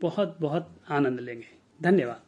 बहुत 0.00 0.36
बहुत 0.40 0.80
आनंद 0.88 1.20
लेंगे। 1.20 1.48
धन्यवाद। 1.82 2.25